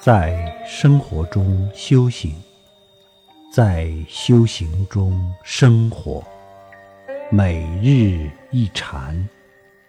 [0.00, 2.32] 在生活中修行，
[3.52, 6.24] 在修行中生活，
[7.32, 9.28] 每日一禅，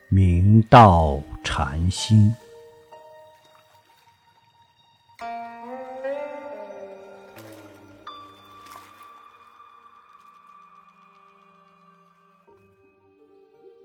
[0.09, 2.33] 明道禅心。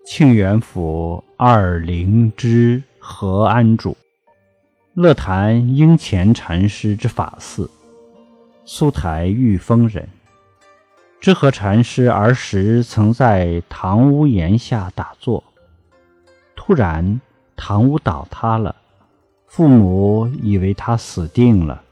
[0.06, 3.94] 庆元府二灵芝何安主，
[4.96, 7.68] 乐坛应前禅师之法寺，
[8.64, 10.08] 苏台玉峰人。
[11.20, 15.42] 知和禅师儿时曾在堂屋檐下打坐，
[16.54, 17.20] 突然
[17.56, 18.76] 堂屋倒塌了，
[19.48, 21.82] 父母以为他死定了，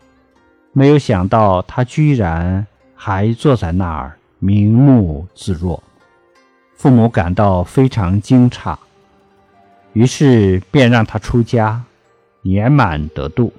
[0.71, 2.65] 没有想到他居然
[2.95, 5.83] 还坐在那儿明目自若。
[6.77, 8.77] 父母感到非常惊诧，
[9.93, 11.83] 于是便让他出家，
[12.43, 13.53] 年满得度。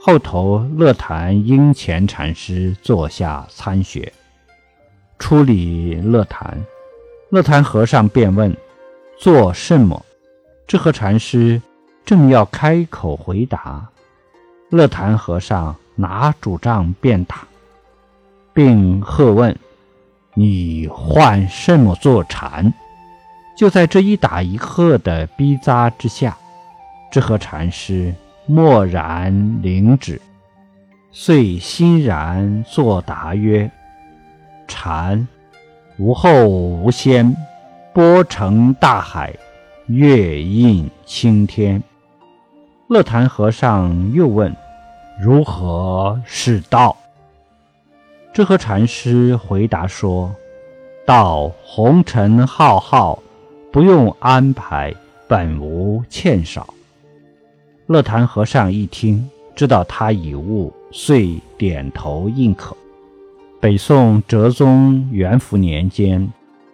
[0.00, 4.12] 后头乐坛应前禅师座下参学，
[5.18, 6.64] 初礼乐坛，
[7.30, 8.56] 乐坛和尚便问
[9.18, 10.04] ：“做甚么？”
[10.68, 11.60] 智和禅师
[12.04, 13.88] 正要开口回答，
[14.70, 17.46] 乐坛和尚拿拄杖便打，
[18.52, 19.56] 并喝问。
[20.34, 22.72] 你换什么坐禅？
[23.56, 26.36] 就在这一打一喝的逼扎之下，
[27.10, 28.14] 智和禅师
[28.46, 30.20] 默然领旨，
[31.12, 33.70] 遂欣然作答曰
[34.68, 35.26] ：“禅，
[35.98, 37.34] 无后无先，
[37.94, 39.34] 波成大海，
[39.86, 41.82] 月映青天。”
[42.88, 44.54] 乐坛和尚又问
[45.20, 46.96] ：“如何是道？”
[48.34, 50.32] 智和禅师回答说
[51.06, 53.20] ：“道红尘浩浩，
[53.72, 54.94] 不用安排，
[55.26, 56.68] 本无欠少。”
[57.86, 62.76] 乐坛和尚一听，知道他已悟，遂点头应可。
[63.60, 66.28] 北宋哲宗元符年间，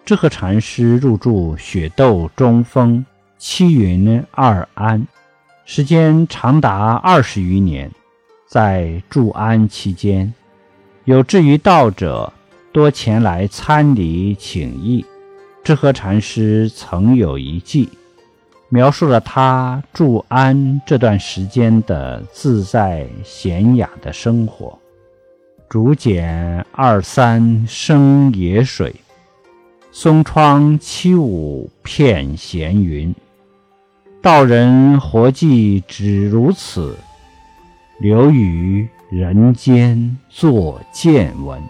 [0.07, 3.05] 智和禅师入住雪窦中峰
[3.37, 5.07] 七云二庵，
[5.67, 7.91] 时间长达二十余年。
[8.47, 10.33] 在住庵期间，
[11.05, 12.33] 有志于道者
[12.73, 15.05] 多前来参礼请益。
[15.63, 17.89] 智和禅师曾有一记，
[18.73, 24.79] 描述了他住安这段时间的自在闲雅的生活。
[25.69, 28.95] 竹简二三生野水，
[29.91, 33.15] 松窗七五片闲云。
[34.23, 36.97] 道人活计只如此，
[38.01, 38.89] 留于。
[39.11, 41.63] 人间作见闻，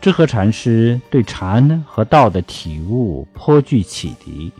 [0.00, 4.50] 智和禅师对禅和道的体悟颇具启迪。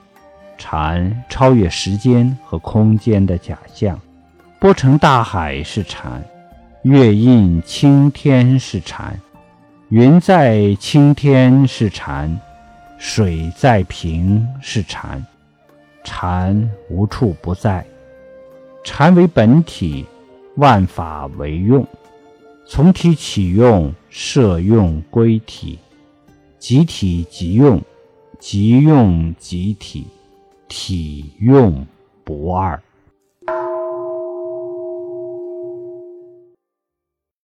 [0.64, 4.00] 禅超越时间和空间的假象，
[4.60, 6.24] 波成大海是禅，
[6.82, 9.18] 月映青天是禅，
[9.88, 12.40] 云在青天是禅，
[12.96, 15.26] 水在平是禅，
[16.04, 17.84] 禅无处不在，
[18.84, 20.06] 禅为本体。
[20.56, 21.84] 万法为用，
[22.68, 25.78] 从体起用，摄用归体，
[26.58, 27.80] 即体即用，
[28.38, 30.06] 即用即体，
[30.72, 31.86] 体用
[32.24, 32.82] 不二。